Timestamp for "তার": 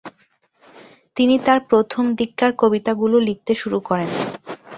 1.45-1.59